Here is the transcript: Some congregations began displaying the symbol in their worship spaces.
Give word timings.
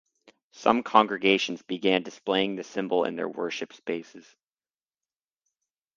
Some 0.53 0.81
congregations 0.81 1.61
began 1.61 2.01
displaying 2.01 2.55
the 2.55 2.63
symbol 2.63 3.03
in 3.03 3.15
their 3.15 3.29
worship 3.29 3.71
spaces. 3.71 4.25